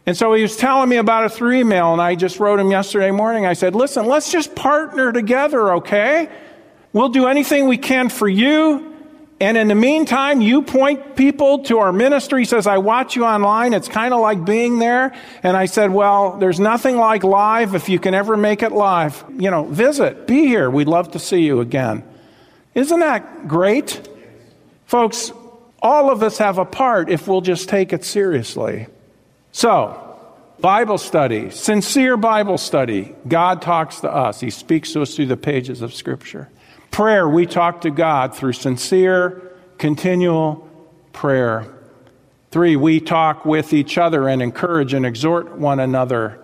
[0.06, 2.70] And so he was telling me about it through email, and I just wrote him
[2.70, 3.46] yesterday morning.
[3.46, 6.28] I said, Listen, let's just partner together, okay?
[6.92, 8.93] We'll do anything we can for you.
[9.40, 12.42] And in the meantime, you point people to our ministry.
[12.42, 13.74] He says, I watch you online.
[13.74, 15.12] It's kind of like being there.
[15.42, 19.24] And I said, Well, there's nothing like live if you can ever make it live.
[19.36, 20.70] You know, visit, be here.
[20.70, 22.04] We'd love to see you again.
[22.74, 24.08] Isn't that great?
[24.86, 25.32] Folks,
[25.82, 28.86] all of us have a part if we'll just take it seriously.
[29.52, 30.00] So,
[30.60, 33.14] Bible study, sincere Bible study.
[33.26, 36.48] God talks to us, He speaks to us through the pages of Scripture.
[36.94, 40.70] Prayer, we talk to God through sincere, continual
[41.12, 41.66] prayer.
[42.52, 46.38] Three, we talk with each other and encourage and exhort one another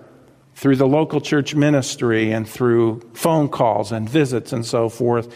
[0.56, 5.32] through the local church ministry and through phone calls and visits and so forth.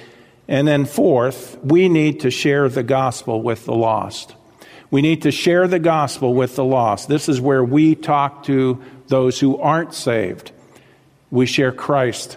[0.48, 4.34] And then, fourth, we need to share the gospel with the lost.
[4.90, 7.08] We need to share the gospel with the lost.
[7.08, 10.50] This is where we talk to those who aren't saved.
[11.30, 12.36] We share Christ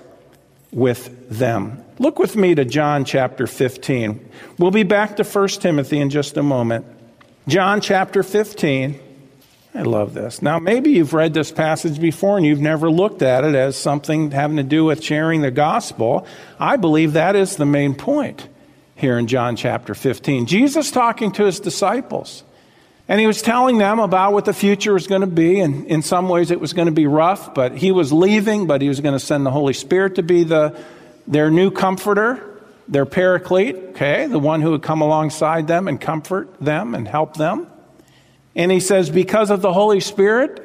[0.72, 1.84] with them.
[2.00, 4.30] Look with me to John chapter 15.
[4.58, 6.86] We'll be back to 1 Timothy in just a moment.
[7.48, 9.00] John chapter 15.
[9.74, 10.42] I love this.
[10.42, 14.32] Now, maybe you've read this passage before and you've never looked at it as something
[14.32, 16.26] having to do with sharing the gospel.
[16.60, 18.48] I believe that is the main point
[18.96, 20.48] here in John chapter 15.
[20.48, 22.44] Jesus talking to his disciples.
[23.10, 25.62] And he was telling them about what the future was going to be.
[25.62, 28.82] And in some ways, it was going to be rough, but he was leaving, but
[28.82, 30.78] he was going to send the Holy Spirit to be the
[31.28, 36.50] their new comforter, their paraclete, okay, the one who would come alongside them and comfort
[36.60, 37.68] them and help them.
[38.56, 40.64] And he says, because of the Holy Spirit,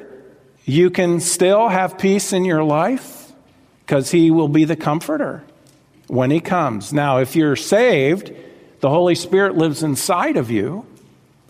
[0.65, 3.31] you can still have peace in your life
[3.85, 5.43] because he will be the comforter
[6.07, 6.93] when he comes.
[6.93, 8.31] Now, if you're saved,
[8.79, 10.85] the Holy Spirit lives inside of you,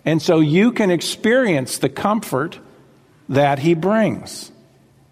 [0.04, 2.58] and so you can experience the comfort
[3.28, 4.50] that he brings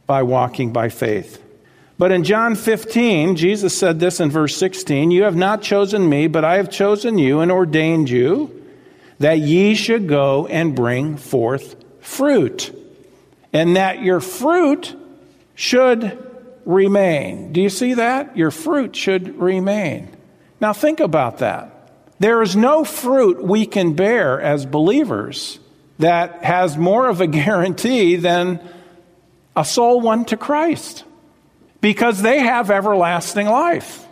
[0.07, 1.42] by walking by faith.
[1.98, 6.26] But in John 15, Jesus said this in verse 16 You have not chosen me,
[6.26, 8.62] but I have chosen you and ordained you
[9.18, 12.76] that ye should go and bring forth fruit,
[13.52, 14.96] and that your fruit
[15.55, 16.18] should
[16.64, 17.52] remain.
[17.52, 18.37] Do you see that?
[18.37, 20.09] Your fruit should remain.
[20.61, 21.71] Now think about that.
[22.22, 25.58] There is no fruit we can bear as believers
[25.98, 28.61] that has more of a guarantee than
[29.56, 31.02] a soul won to Christ
[31.80, 34.06] because they have everlasting life.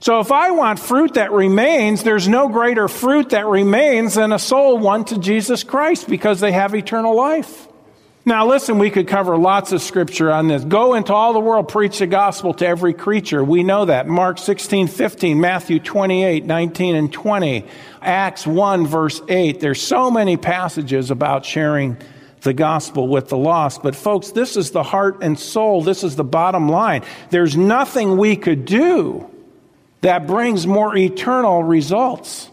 [0.00, 4.38] So if I want fruit that remains, there's no greater fruit that remains than a
[4.38, 7.68] soul won to Jesus Christ because they have eternal life.
[8.24, 10.62] Now, listen, we could cover lots of scripture on this.
[10.62, 13.42] Go into all the world, preach the gospel to every creature.
[13.42, 14.06] We know that.
[14.06, 17.64] Mark 16, 15, Matthew 28, 19, and 20,
[18.00, 19.58] Acts 1, verse 8.
[19.58, 21.96] There's so many passages about sharing
[22.42, 23.82] the gospel with the lost.
[23.82, 25.82] But, folks, this is the heart and soul.
[25.82, 27.02] This is the bottom line.
[27.30, 29.28] There's nothing we could do
[30.02, 32.51] that brings more eternal results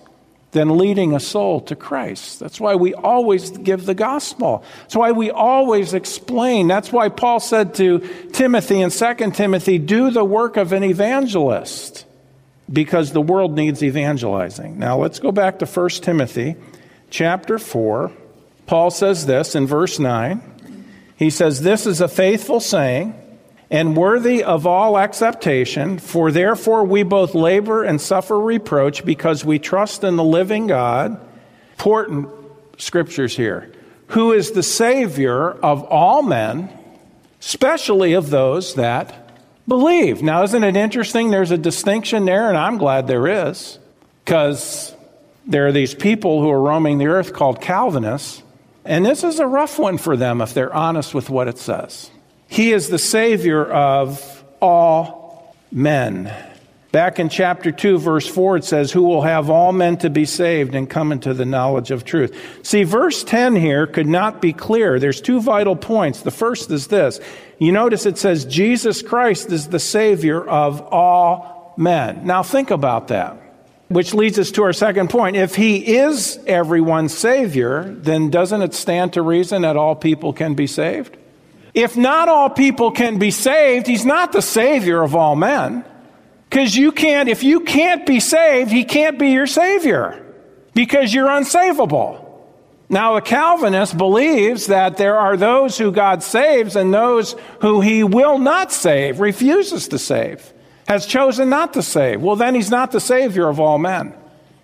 [0.52, 2.40] than leading a soul to Christ.
[2.40, 4.64] That's why we always give the gospel.
[4.82, 6.68] That's why we always explain.
[6.68, 8.00] That's why Paul said to
[8.34, 12.06] Timothy in 2 Timothy, do the work of an evangelist
[12.72, 14.80] because the world needs evangelizing.
[14.80, 16.56] Now let's go back to 1 Timothy
[17.10, 18.12] chapter 4.
[18.66, 20.42] Paul says this in verse 9.
[21.16, 23.14] He says, This is a faithful saying
[23.72, 29.60] and worthy of all acceptation, for therefore we both labor and suffer reproach because we
[29.60, 31.20] trust in the living God.
[31.74, 32.30] Important
[32.78, 33.72] scriptures here.
[34.08, 36.70] Who is the Savior of all men,
[37.40, 39.30] especially of those that
[39.70, 40.22] believe.
[40.22, 41.30] Now, isn't it interesting?
[41.30, 43.80] There's a distinction there, and I'm glad there is,
[44.26, 44.94] because
[45.46, 48.44] there are these people who are roaming the earth called Calvinists,
[48.84, 52.10] and this is a rough one for them if they're honest with what it says.
[52.50, 56.34] He is the Savior of all men.
[56.92, 60.26] Back in chapter 2, verse 4, it says, Who will have all men to be
[60.26, 62.36] saved and come into the knowledge of truth.
[62.64, 65.00] See, verse 10 here could not be clearer.
[65.00, 66.22] There's two vital points.
[66.22, 67.20] The first is this.
[67.60, 72.26] You notice it says, Jesus Christ is the Savior of all men.
[72.26, 73.38] Now think about that.
[73.90, 75.36] Which leads us to our second point.
[75.36, 80.56] If He is everyone's Savior, then doesn't it stand to reason that all people can
[80.56, 81.16] be saved?
[81.74, 85.86] If not all people can be saved, he's not the savior of all men.
[86.50, 90.26] Because you can't, if you can't be saved, he can't be your savior
[90.74, 92.26] because you're unsavable.
[92.90, 98.04] Now, a Calvinist believes that there are those who God saves and those who he
[98.04, 100.54] will not save, refuses to save,
[100.88, 102.22] has chosen not to save.
[102.22, 104.16] Well, then he's not the savior of all men.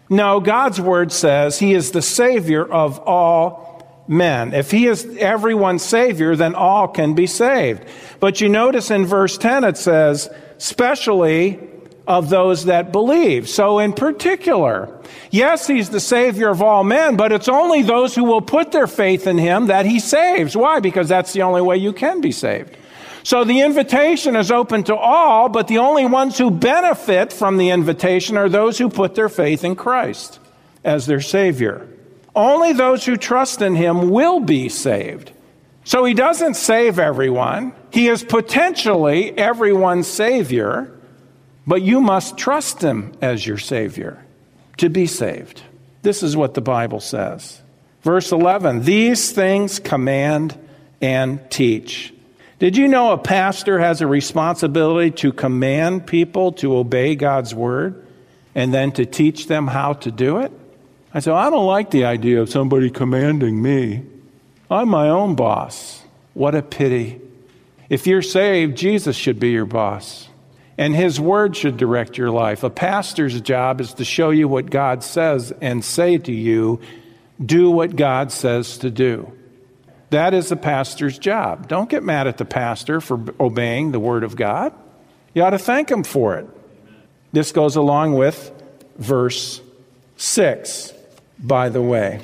[0.10, 3.75] No, God's word says he is the savior of all
[4.08, 4.54] men.
[4.54, 7.84] If he is everyone's Savior, then all can be saved.
[8.20, 11.60] But you notice in verse 10 it says, specially
[12.08, 13.50] of those that believe.
[13.50, 18.24] So in particular, yes, he's the Savior of all men, but it's only those who
[18.24, 20.56] will put their faith in him that he saves.
[20.56, 20.80] Why?
[20.80, 22.78] Because that's the only way you can be saved.
[23.24, 27.72] So the invitation is open to all, but the only ones who benefit from the
[27.72, 30.40] invitation are those who put their faith in Christ
[30.84, 31.88] as their Savior.
[32.36, 35.32] Only those who trust in him will be saved.
[35.86, 37.74] So he doesn't save everyone.
[37.92, 40.92] He is potentially everyone's Savior,
[41.66, 44.24] but you must trust him as your Savior
[44.78, 45.62] to be saved.
[46.02, 47.62] This is what the Bible says.
[48.02, 50.58] Verse 11 These things command
[51.02, 52.14] and teach.
[52.58, 58.06] Did you know a pastor has a responsibility to command people to obey God's word
[58.56, 60.52] and then to teach them how to do it?
[61.16, 64.04] I said, I don't like the idea of somebody commanding me.
[64.70, 66.04] I'm my own boss.
[66.34, 67.22] What a pity.
[67.88, 70.28] If you're saved, Jesus should be your boss.
[70.78, 72.64] And his word should direct your life.
[72.64, 76.82] A pastor's job is to show you what God says and say to you,
[77.44, 79.32] do what God says to do.
[80.10, 81.70] That is the pastor's job.
[81.70, 84.74] Don't get mad at the pastor for obeying the word of God.
[85.34, 86.50] You ought to thank him for it.
[87.32, 88.52] This goes along with
[88.98, 89.62] verse
[90.18, 90.92] 6
[91.40, 92.22] by the way,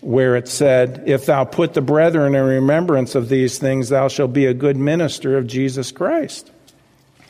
[0.00, 4.32] where it said, If thou put the brethren in remembrance of these things, thou shalt
[4.32, 6.50] be a good minister of Jesus Christ.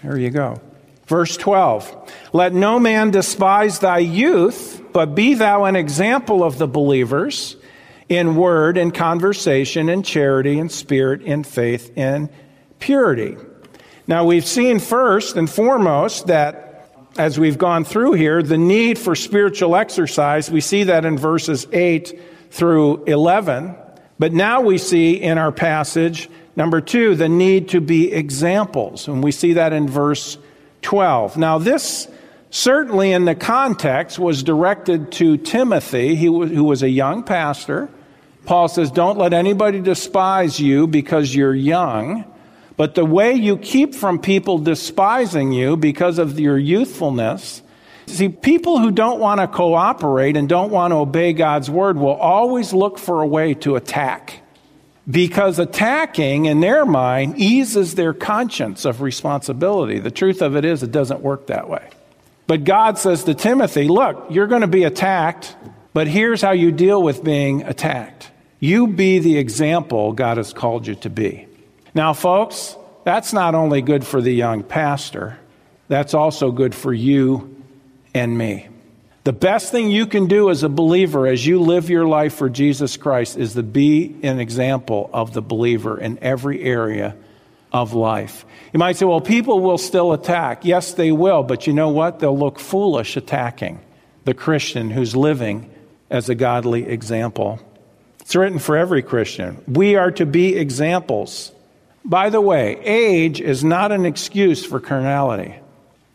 [0.03, 0.61] There you go.
[1.07, 6.69] Verse 12 Let no man despise thy youth, but be thou an example of the
[6.69, 7.57] believers
[8.09, 12.29] in word and conversation in charity and spirit in faith and
[12.79, 13.37] purity.
[14.07, 16.64] Now, we've seen first and foremost that
[17.17, 20.51] as we've gone through here, the need for spiritual exercise.
[20.51, 23.77] We see that in verses 8 through 11.
[24.19, 29.09] But now we see in our passage, number two, the need to be examples.
[29.09, 30.39] And we see that in verse
[30.83, 31.37] 12.
[31.37, 32.09] Now, this
[32.51, 37.89] certainly in the context was directed to Timothy, who was a young pastor,
[38.45, 42.25] Paul says, Don't let anybody despise you because you're young,
[42.77, 47.63] but the way you keep from people despising you because of your youthfulness.
[48.07, 52.15] See, people who don't want to cooperate and don't want to obey God's word will
[52.15, 54.41] always look for a way to attack.
[55.09, 59.99] Because attacking, in their mind, eases their conscience of responsibility.
[59.99, 61.91] The truth of it is, it doesn't work that way.
[62.47, 65.57] But God says to Timothy, Look, you're going to be attacked,
[65.93, 68.31] but here's how you deal with being attacked.
[68.61, 71.47] You be the example God has called you to be.
[71.95, 75.39] Now, folks, that's not only good for the young pastor,
[75.89, 77.63] that's also good for you
[78.15, 78.69] and me.
[79.25, 82.51] The best thing you can do as a believer as you live your life for
[82.51, 87.17] Jesus Christ is to be an example of the believer in every area
[87.73, 88.45] of life.
[88.73, 90.65] You might say, well, people will still attack.
[90.65, 92.19] Yes, they will, but you know what?
[92.19, 93.81] They'll look foolish attacking
[94.25, 95.71] the Christian who's living
[96.11, 97.61] as a godly example.
[98.21, 99.63] It's written for every Christian.
[99.67, 101.51] We are to be examples.
[102.05, 105.55] By the way, age is not an excuse for carnality.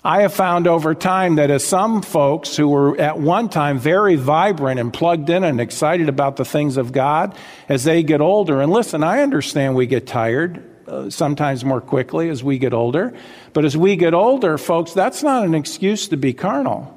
[0.03, 4.15] I have found over time that as some folks who were at one time very
[4.15, 7.35] vibrant and plugged in and excited about the things of God,
[7.67, 12.29] as they get older, and listen, I understand we get tired uh, sometimes more quickly
[12.29, 13.13] as we get older,
[13.51, 16.95] but as we get older, folks, that's not an excuse to be carnal.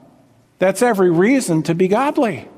[0.58, 2.48] That's every reason to be godly.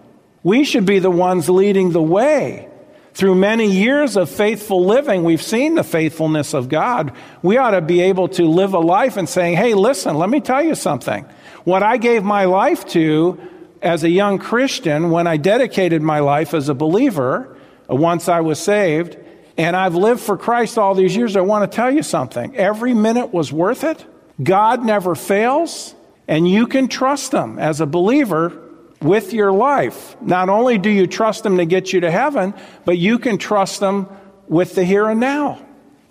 [0.43, 2.69] We should be the ones leading the way.
[3.15, 7.13] Through many years of faithful living, we've seen the faithfulness of God.
[7.43, 10.41] We ought to be able to live a life and saying, hey, listen, let me
[10.41, 11.25] tell you something.
[11.63, 13.41] What I gave my life to
[13.81, 17.57] as a young Christian, when I dedicated my life as a believer,
[17.89, 19.17] uh, once I was saved,
[19.57, 22.57] and I've lived for Christ all these years, I want to tell you something.
[22.57, 24.05] Every minute was worth it.
[24.43, 25.95] God never fails,
[26.27, 28.64] and you can trust Him as a believer
[29.05, 30.17] with your life.
[30.21, 33.79] Not only do you trust them to get you to heaven, but you can trust
[33.79, 34.09] them
[34.49, 35.65] with the here and now.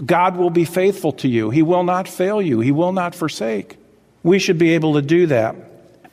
[0.04, 1.50] God will be faithful to you.
[1.50, 2.60] He will not fail you.
[2.60, 3.78] He will not forsake.
[4.22, 5.56] We should be able to do that.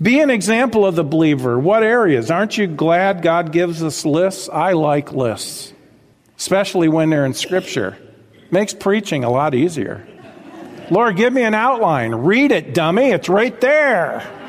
[0.03, 1.59] Be an example of the believer.
[1.59, 2.31] What areas?
[2.31, 4.49] Aren't you glad God gives us lists?
[4.49, 5.73] I like lists,
[6.39, 7.99] especially when they're in Scripture.
[8.51, 10.07] Makes preaching a lot easier.
[10.91, 12.15] Lord, give me an outline.
[12.15, 13.11] Read it, dummy.
[13.11, 14.40] It's right there.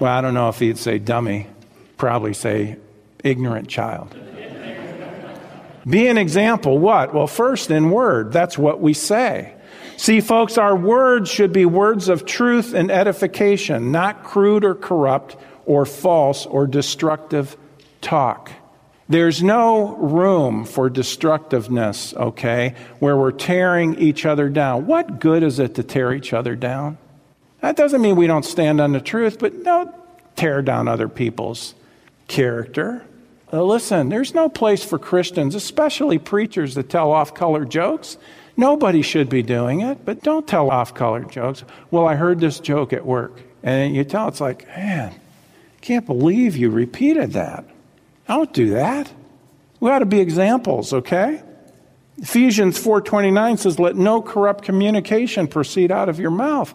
[0.00, 1.48] Well, I don't know if he'd say dummy,
[1.96, 2.76] probably say
[3.24, 4.14] ignorant child.
[5.88, 6.78] Be an example.
[6.78, 7.14] What?
[7.14, 8.32] Well, first in word.
[8.32, 9.54] That's what we say.
[9.96, 15.36] See, folks, our words should be words of truth and edification, not crude or corrupt
[15.66, 17.56] or false or destructive
[18.00, 18.52] talk.
[19.08, 24.86] There's no room for destructiveness, okay, where we're tearing each other down.
[24.86, 26.98] What good is it to tear each other down?
[27.60, 29.94] That doesn't mean we don't stand on the truth, but don't
[30.36, 31.74] tear down other people's
[32.28, 33.04] character.
[33.52, 38.18] Uh, listen, there's no place for Christians, especially preachers that tell off color jokes.
[38.56, 41.64] Nobody should be doing it, but don't tell off color jokes.
[41.90, 43.40] Well, I heard this joke at work.
[43.62, 47.64] And you tell, it's like, man, I can't believe you repeated that.
[48.28, 49.10] Don't do that.
[49.80, 51.42] We ought to be examples, okay?
[52.18, 56.74] Ephesians 4:29 says, "Let no corrupt communication proceed out of your mouth."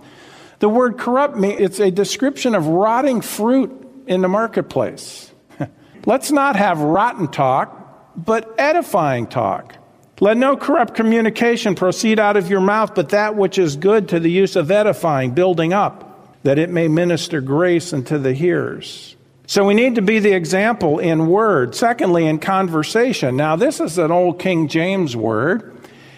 [0.63, 3.69] The word corrupt, means it's a description of rotting fruit
[4.08, 5.30] in the marketplace.
[6.06, 9.76] Let's not have rotten talk, but edifying talk.
[10.21, 14.21] Let no corrupt communication proceed out of your mouth, but that which is good to
[14.21, 19.17] the use of edifying, building up, that it may minister grace unto the hearers.
[19.47, 21.76] So we need to be the example in word.
[21.76, 23.36] Secondly, in conversation.
[23.36, 25.72] Now, this is an old King James word.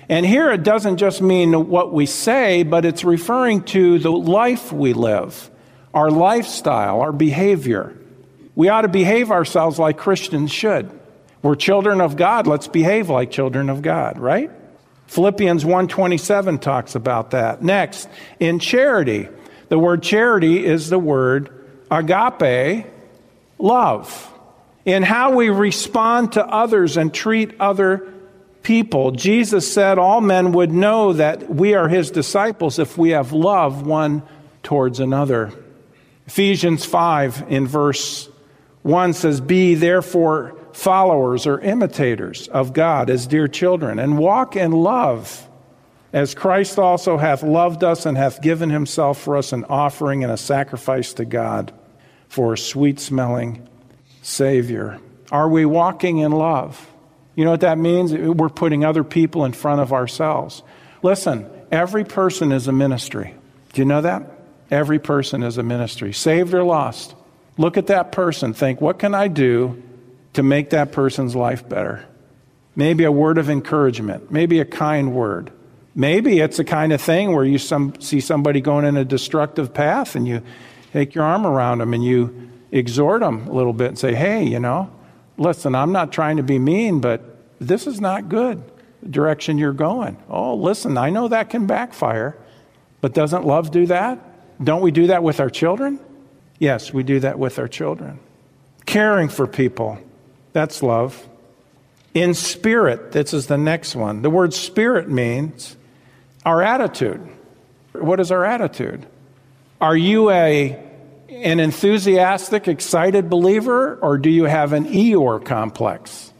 [0.07, 4.71] And here it doesn't just mean what we say, but it's referring to the life
[4.71, 5.49] we live,
[5.93, 7.95] our lifestyle, our behavior.
[8.55, 10.91] We ought to behave ourselves like Christians should.
[11.41, 14.51] We're children of God, let's behave like children of God, right?
[15.07, 17.61] Philippians 1:27 talks about that.
[17.61, 19.29] Next, in charity.
[19.69, 21.49] The word charity is the word
[21.91, 22.85] agape,
[23.59, 24.31] love.
[24.85, 28.07] In how we respond to others and treat other
[28.65, 29.11] people.
[29.11, 33.85] Jesus said all men would know that we are his disciples if we have love
[33.85, 34.23] one
[34.63, 35.53] towards another.
[36.25, 38.27] Ephesians 5 in verse
[38.81, 44.71] 1 says, Be therefore followers or imitators of God as dear children, and walk in
[44.71, 45.47] love,
[46.11, 50.33] as Christ also hath loved us and hath given himself for us an offering and
[50.33, 51.71] a sacrifice to God
[52.27, 53.69] for a sweet smelling
[54.23, 54.99] Savior.
[55.31, 56.91] Are we walking in love?
[57.35, 58.13] You know what that means?
[58.13, 60.63] We're putting other people in front of ourselves.
[61.01, 63.35] Listen, every person is a ministry.
[63.73, 64.31] Do you know that?
[64.71, 67.13] Every person is a ministry, saved or lost.
[67.57, 68.53] Look at that person.
[68.53, 69.83] Think, what can I do
[70.35, 72.05] to make that person's life better.
[72.75, 75.51] Maybe a word of encouragement, maybe a kind word.
[75.95, 79.73] Maybe it's the kind of thing where you some, see somebody going in a destructive
[79.73, 80.41] path and you
[80.91, 84.43] take your arm around them and you exhort them a little bit and say, hey,
[84.43, 84.91] you know,
[85.37, 87.21] listen, I'm not trying to be mean, but
[87.59, 88.63] this is not good,
[89.01, 90.17] the direction you're going.
[90.29, 92.37] Oh, listen, I know that can backfire,
[93.01, 94.19] but doesn't love do that?
[94.63, 95.99] Don't we do that with our children?
[96.59, 98.19] Yes, we do that with our children.
[98.85, 99.99] Caring for people,
[100.53, 101.27] that's love.
[102.13, 104.21] In spirit, this is the next one.
[104.21, 105.75] The word spirit means
[106.45, 107.27] our attitude.
[107.91, 109.05] What is our attitude?
[109.81, 110.81] Are you a,
[111.29, 116.31] an enthusiastic, excited believer, or do you have an Eeyore complex?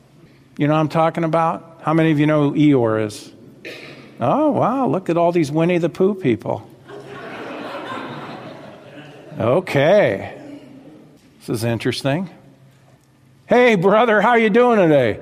[0.57, 1.81] You know what I'm talking about?
[1.81, 3.31] How many of you know who Eeyore is?
[4.19, 6.69] Oh, wow, look at all these Winnie the Pooh people.
[9.37, 10.41] Okay.
[11.39, 12.29] This is interesting.
[13.47, 15.19] Hey, brother, how you doing today?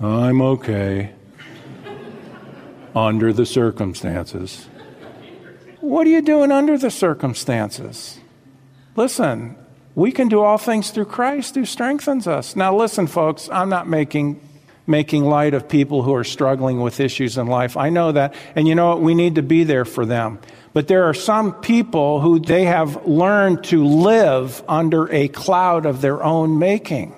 [0.00, 1.10] I'm okay
[2.94, 4.68] under the circumstances.
[5.80, 8.19] What are you doing under the circumstances?
[8.96, 9.56] Listen,
[9.94, 12.56] we can do all things through Christ who strengthens us.
[12.56, 14.40] Now, listen, folks, I'm not making
[14.90, 17.76] making light of people who are struggling with issues in life.
[17.76, 18.34] I know that.
[18.56, 19.00] And you know what?
[19.00, 20.40] We need to be there for them.
[20.72, 26.00] But there are some people who they have learned to live under a cloud of
[26.00, 27.16] their own making.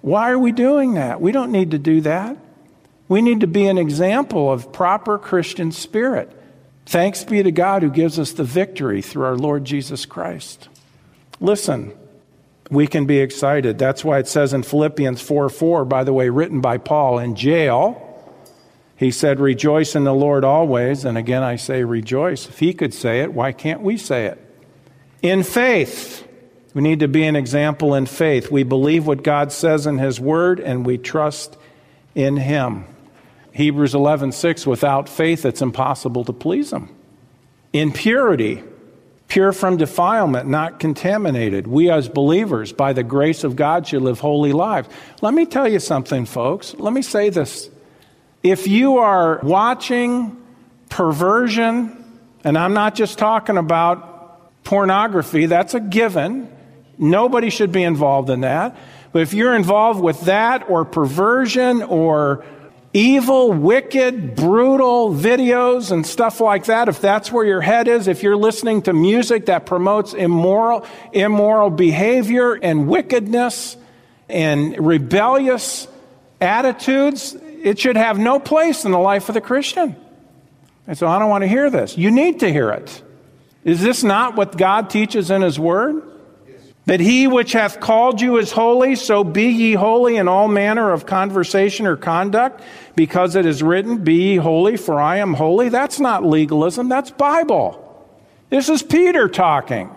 [0.00, 1.20] Why are we doing that?
[1.20, 2.36] We don't need to do that.
[3.08, 6.30] We need to be an example of proper Christian spirit.
[6.86, 10.68] Thanks be to God who gives us the victory through our Lord Jesus Christ.
[11.40, 11.92] Listen,
[12.70, 13.78] we can be excited.
[13.78, 17.34] That's why it says in Philippians 4 4, by the way, written by Paul in
[17.34, 18.04] jail,
[18.96, 21.04] he said, Rejoice in the Lord always.
[21.04, 22.48] And again, I say rejoice.
[22.48, 24.44] If he could say it, why can't we say it?
[25.22, 26.26] In faith,
[26.74, 28.50] we need to be an example in faith.
[28.50, 31.56] We believe what God says in his word and we trust
[32.14, 32.84] in him.
[33.52, 36.90] Hebrews 11:6 without faith it's impossible to please him.
[37.72, 38.62] In purity,
[39.28, 41.66] pure from defilement, not contaminated.
[41.66, 44.88] We as believers by the grace of God should live holy lives.
[45.20, 46.74] Let me tell you something folks.
[46.74, 47.70] Let me say this.
[48.42, 50.42] If you are watching
[50.88, 51.94] perversion,
[52.42, 56.50] and I'm not just talking about pornography, that's a given.
[56.96, 58.76] Nobody should be involved in that.
[59.12, 62.44] But if you're involved with that or perversion or
[62.92, 68.22] evil, wicked, brutal videos and stuff like that, if that's where your head is, if
[68.22, 73.76] you're listening to music that promotes immoral, immoral behavior and wickedness
[74.28, 75.86] and rebellious
[76.40, 79.96] attitudes, it should have no place in the life of the Christian.
[80.86, 81.98] And so I don't want to hear this.
[81.98, 83.02] You need to hear it.
[83.64, 86.02] Is this not what God teaches in His Word?
[86.88, 90.90] That he which hath called you is holy, so be ye holy in all manner
[90.90, 92.62] of conversation or conduct,
[92.96, 95.68] because it is written, Be ye holy, for I am holy.
[95.68, 97.84] That's not legalism, that's Bible.
[98.48, 99.94] This is Peter talking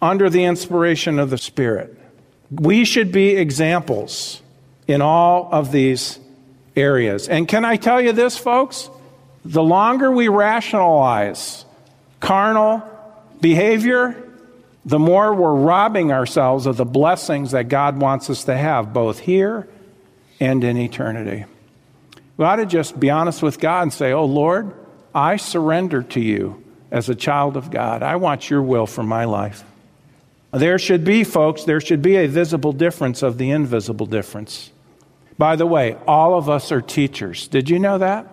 [0.00, 1.96] under the inspiration of the Spirit.
[2.50, 4.42] We should be examples
[4.88, 6.18] in all of these
[6.74, 7.28] areas.
[7.28, 8.90] And can I tell you this, folks?
[9.44, 11.64] The longer we rationalize
[12.18, 12.82] carnal
[13.40, 14.30] behavior,
[14.84, 19.20] the more we're robbing ourselves of the blessings that God wants us to have, both
[19.20, 19.68] here
[20.40, 21.44] and in eternity.
[22.36, 24.74] We ought to just be honest with God and say, Oh Lord,
[25.14, 28.02] I surrender to you as a child of God.
[28.02, 29.64] I want your will for my life.
[30.50, 34.70] There should be, folks, there should be a visible difference of the invisible difference.
[35.38, 37.48] By the way, all of us are teachers.
[37.48, 38.26] Did you know that?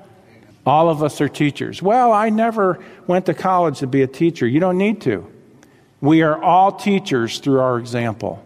[0.66, 1.82] All of us are teachers.
[1.82, 4.46] Well, I never went to college to be a teacher.
[4.46, 5.26] You don't need to.
[6.02, 8.44] We are all teachers through our example.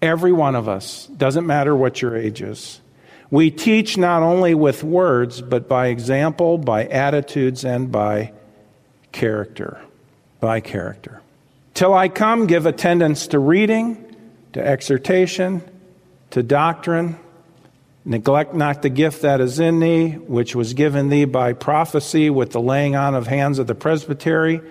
[0.00, 2.80] Every one of us, doesn't matter what your age is.
[3.30, 8.32] We teach not only with words, but by example, by attitudes, and by
[9.12, 9.80] character.
[10.40, 11.20] By character.
[11.74, 14.16] Till I come, give attendance to reading,
[14.54, 15.62] to exhortation,
[16.30, 17.18] to doctrine.
[18.04, 22.52] Neglect not the gift that is in thee, which was given thee by prophecy with
[22.52, 24.62] the laying on of hands of the presbytery.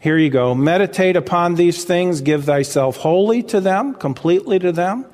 [0.00, 0.54] Here you go.
[0.54, 5.06] Meditate upon these things, give thyself wholly to them, completely to them,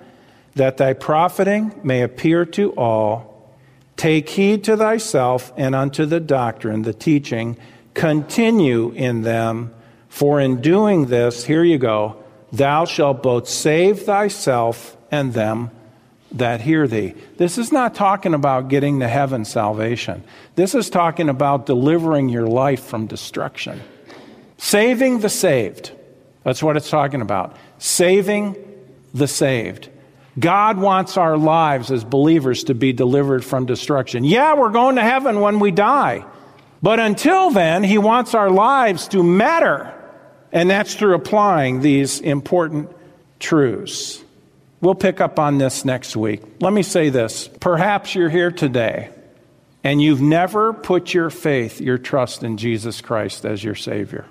[0.54, 3.50] that thy profiting may appear to all.
[3.96, 7.56] Take heed to thyself and unto the doctrine, the teaching.
[7.94, 9.72] Continue in them,
[10.08, 12.16] for in doing this, here you go,
[12.52, 15.70] thou shalt both save thyself and them
[16.32, 17.14] that hear thee.
[17.36, 20.24] This is not talking about getting to heaven salvation.
[20.54, 23.80] This is talking about delivering your life from destruction.
[24.62, 25.90] Saving the saved.
[26.44, 27.56] That's what it's talking about.
[27.78, 28.56] Saving
[29.12, 29.88] the saved.
[30.38, 34.22] God wants our lives as believers to be delivered from destruction.
[34.22, 36.24] Yeah, we're going to heaven when we die.
[36.80, 39.92] But until then, He wants our lives to matter.
[40.52, 42.88] And that's through applying these important
[43.40, 44.22] truths.
[44.80, 46.40] We'll pick up on this next week.
[46.60, 47.50] Let me say this.
[47.58, 49.10] Perhaps you're here today
[49.82, 54.24] and you've never put your faith, your trust in Jesus Christ as your Savior.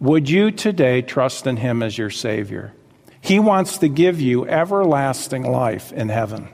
[0.00, 2.72] Would you today trust in Him as your Savior?
[3.20, 6.48] He wants to give you everlasting life in heaven.